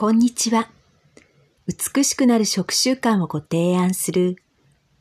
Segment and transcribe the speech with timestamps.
[0.00, 0.70] こんにちは。
[1.66, 4.36] 美しくなる食習慣をご提案する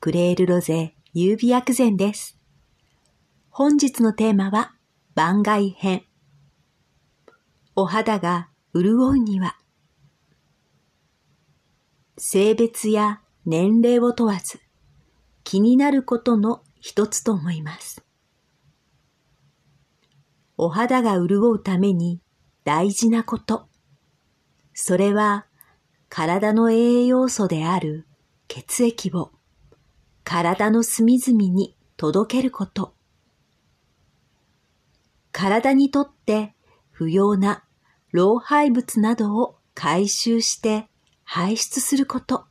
[0.02, 2.38] クレールロゼ優美薬膳です。
[3.50, 4.74] 本日のテーマは
[5.16, 6.04] 番外編。
[7.78, 9.56] お肌が潤うには
[12.18, 14.60] 性別や年齢を問わず
[15.46, 18.04] 気になることの一つと思います。
[20.58, 22.20] お肌が潤うために
[22.66, 23.69] 大事なこと。
[24.82, 25.46] それは
[26.08, 28.08] 体の栄養素である
[28.48, 29.34] 血液を
[30.24, 32.94] 体の隅々に届けること。
[35.34, 36.56] 体にとって
[36.92, 37.66] 不要な
[38.14, 40.88] 老廃物などを回収して
[41.26, 42.46] 排出すること。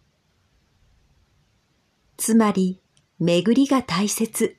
[2.18, 2.78] つまり、
[3.18, 4.58] 巡りが大切。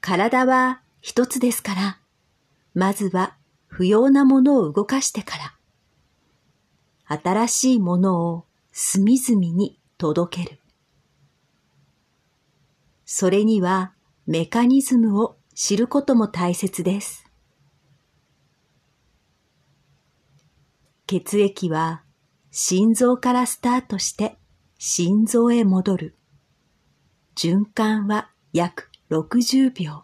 [0.00, 2.00] 体は一つですから、
[2.74, 5.36] まずは不要なものを動かしてか
[7.08, 10.60] ら、新しいものを隅々に届ける。
[13.04, 13.94] それには
[14.26, 17.24] メカニズムを知ることも大切です。
[21.06, 22.02] 血液は
[22.50, 24.36] 心臓からスタートして
[24.78, 26.16] 心臓へ戻る。
[27.36, 30.02] 循環は約60秒。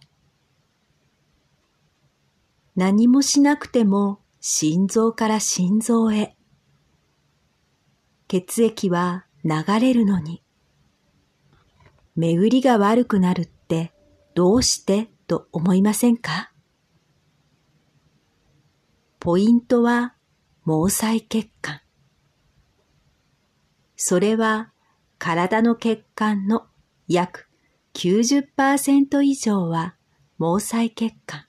[2.75, 6.37] 何もしなくても心臓から心臓へ。
[8.29, 10.43] 血液は流れるのに。
[12.17, 13.93] 巡りが悪くなるって
[14.35, 16.51] どうしてと思いませんか？
[19.21, 20.15] ポイントは
[20.65, 21.83] 毛細血管。
[23.97, 24.73] それは
[25.19, 26.67] 体の血管の
[27.07, 27.49] 約
[27.95, 29.95] 90%以上は
[30.39, 31.45] 毛細血管。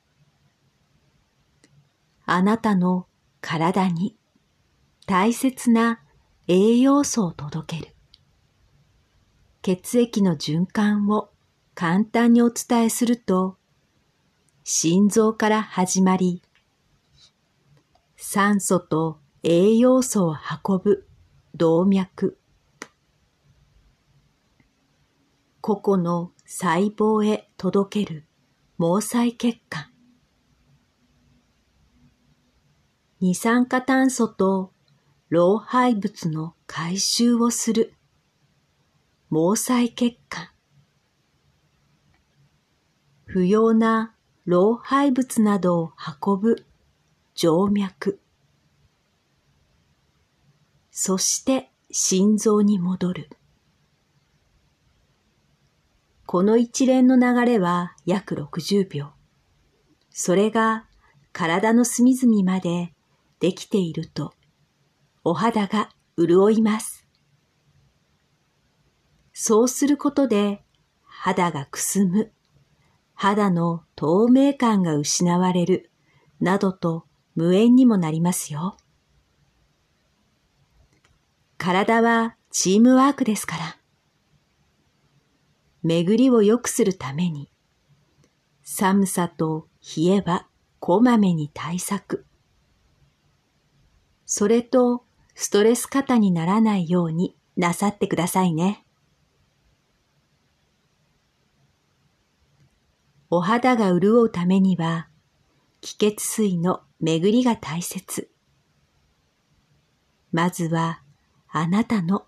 [2.26, 3.08] あなたの
[3.42, 4.16] 体に
[5.06, 6.00] 大切な
[6.48, 7.96] 栄養素を届ける。
[9.62, 11.30] 血液の循環を
[11.76, 13.58] 簡単にお伝えすると、
[14.64, 16.42] 心臓から始まり、
[18.16, 20.36] 酸素と栄養素を
[20.66, 21.08] 運ぶ
[21.56, 22.38] 動脈。
[25.60, 28.26] 個々の細胞へ届ける
[28.78, 29.93] 毛細血管。
[33.24, 34.74] 二酸化炭素と
[35.30, 37.94] 老廃物の回収をする
[39.30, 40.50] 毛細血管。
[43.24, 44.14] 不要な
[44.44, 46.66] 老廃物などを運ぶ
[47.34, 48.20] 静脈。
[50.92, 53.30] そして心臓に戻る。
[56.26, 59.12] この一連の流れは約60秒。
[60.10, 60.88] それが
[61.32, 62.93] 体の隅々まで
[63.44, 64.34] できていると、
[65.26, 67.06] お肌が潤います。
[69.34, 70.64] そうすることで
[71.04, 72.32] 肌がくすむ、
[73.14, 75.92] 肌の透明感が失われる、
[76.40, 77.04] などと
[77.36, 78.78] 無縁にもなりますよ。
[81.58, 83.78] 体はチームワークですから。
[85.82, 87.52] 巡りを良くするために、
[88.64, 89.68] 寒さと
[89.98, 90.48] 冷えは
[90.80, 92.26] こまめに対策。
[94.36, 95.04] それと
[95.36, 98.84] ストレス過にならないようになさってくださいね。
[103.30, 105.08] お肌が潤うためには、
[105.82, 108.32] 気血水の巡りが大切。
[110.32, 111.04] まずは、
[111.50, 112.26] あなたの好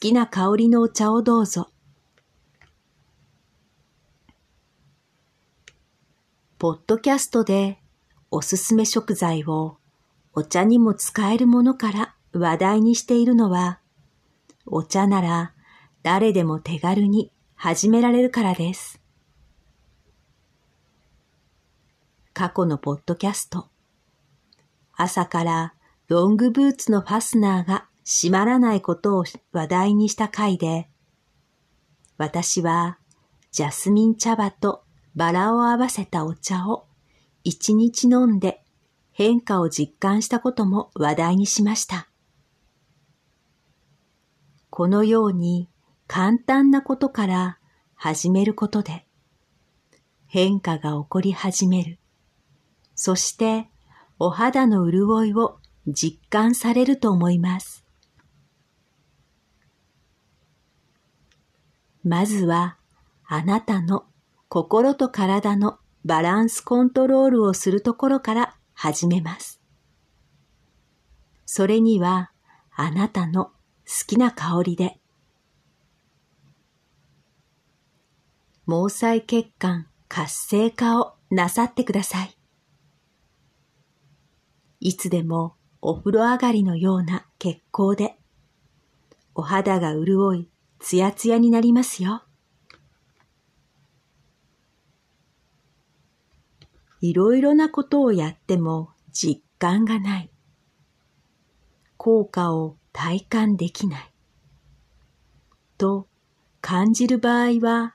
[0.00, 1.70] きな香りのお茶をどうぞ。
[6.58, 7.78] ポッドキャストで
[8.30, 9.78] おすすめ食材を
[10.38, 13.80] お茶にも使えるものから話題にしているのは、
[14.66, 15.52] お茶なら
[16.04, 19.00] 誰でも手軽に始められるからです。
[22.34, 23.66] 過去のポッドキャスト。
[24.94, 25.74] 朝から
[26.06, 30.88] ロングブーツのファスナーが閉まらないことを話題にした回で、
[32.16, 33.00] 私は
[33.50, 34.84] ジャスミン茶葉と
[35.16, 36.86] バラを合わせたお茶を
[37.42, 38.62] 一日飲んで
[39.18, 42.08] 変化を実感したことも話題にしました。
[44.70, 45.68] このように
[46.06, 47.58] 簡単なことから
[47.96, 49.06] 始めることで
[50.28, 51.98] 変化が起こり始める。
[52.94, 53.68] そして
[54.20, 57.84] お肌の潤いを実感されると思います。
[62.04, 62.76] まずは
[63.26, 64.04] あなたの
[64.48, 69.60] 心と体のバランスコントロールをするところから始めます。
[71.46, 72.30] それには
[72.70, 73.52] あなたの好
[74.06, 75.00] きな香りで、
[78.68, 82.38] 毛細血管活性化をなさってください。
[84.78, 88.14] いつでもお風呂上がりのような血行で、
[89.34, 90.48] お肌が潤い、
[90.78, 92.27] ツヤツヤになりますよ。
[97.00, 100.30] いろいろなことをやっても実感がない。
[101.96, 104.12] 効果を体感できない。
[105.76, 106.08] と
[106.60, 107.94] 感じる場合は、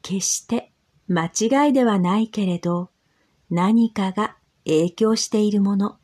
[0.00, 0.72] 決して
[1.08, 2.90] 間違いではないけれど、
[3.50, 5.98] 何かが影響しているもの。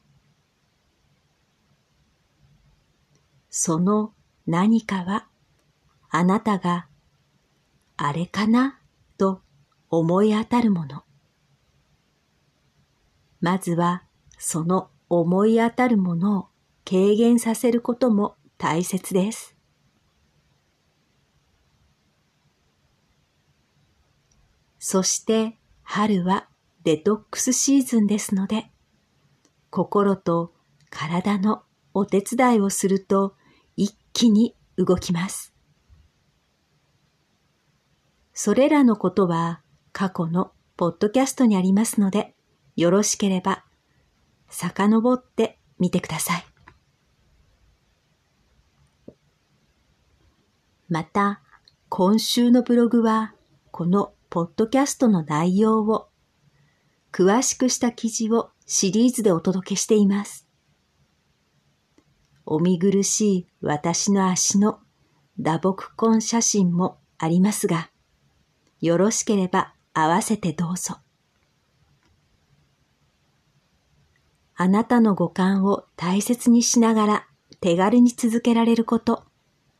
[3.49, 4.13] その
[4.47, 5.27] 何かは、
[6.11, 6.87] あなたが、
[7.97, 8.79] あれかな
[9.17, 9.43] と
[9.91, 11.08] 思い当たるもの。
[13.41, 14.05] まずは、
[14.39, 16.49] その思い当たるものを
[16.85, 19.57] 軽減させることも大切です。
[24.79, 26.49] そして春は
[26.85, 28.71] デトックスシーズンですので、
[29.71, 30.55] 心と
[30.89, 31.63] 体の
[31.93, 33.37] お手伝いをすると
[33.77, 35.53] 一気に動きます。
[38.33, 39.61] それらのことは
[39.93, 42.35] 過去のポッドキャストにありますので、
[42.79, 43.65] よろしければ
[44.49, 46.45] 遡ってみてください。
[50.89, 51.43] また、
[51.89, 53.35] 今週のブログは、
[53.73, 56.09] このポッドキャストの内容を、
[57.11, 60.47] 詳しくした記事をシリーズでお届けしています。
[62.47, 64.79] お見苦しい私の足の
[65.41, 67.91] 打撲痕写真もありますが、
[68.81, 70.99] よろしければ合わせてどうぞ。
[74.61, 77.27] あなたの五感を大切にしながら
[77.61, 79.23] 手軽に続けられること、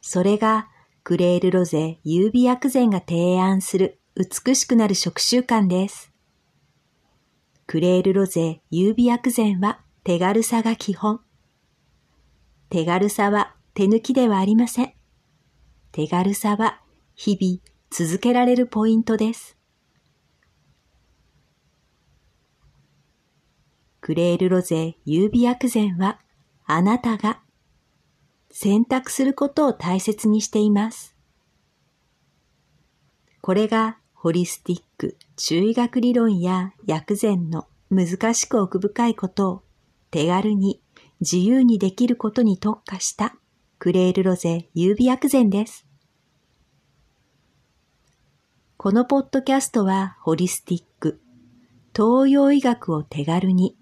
[0.01, 0.69] それが
[1.03, 6.13] クレールロゼ優美薬膳が提案する美しくなる食習慣です。
[7.67, 11.23] クレールロゼ優美薬膳は手軽さが基本。
[12.71, 14.93] 手軽さは手抜きではありません。
[15.91, 16.81] 手軽さは
[17.17, 17.61] 日々
[17.91, 19.58] 続けられるポイントです。
[24.09, 26.19] クレールロゼ優美薬膳は
[26.65, 27.43] あなたが
[28.51, 31.15] 選択することを大切にしています。
[33.43, 39.63] これがホリスティック中医学理論や薬膳の難しく奥深いことを
[40.11, 40.81] 手軽に
[41.21, 43.37] 自由にできることに特化した
[43.79, 45.87] クレールロゼ優美薬膳です。
[48.79, 51.21] このポッドキャストはホリスティック、
[51.95, 53.77] 東洋医学を手軽に、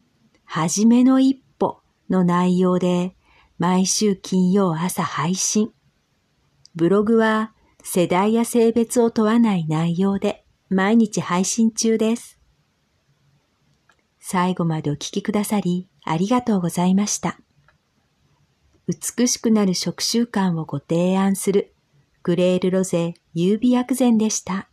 [0.46, 3.14] はじめの一歩の内容で
[3.58, 5.70] 毎週金曜朝配信。
[6.75, 7.52] ブログは
[7.82, 12.38] 世代や性別を問わない内容で毎日配信中です。
[14.20, 17.38] 最後までお聞きくださりありがとうございました。
[18.87, 21.75] 美しくなる食習慣をご提案する
[22.22, 24.69] グレールロゼ優美薬膳でした。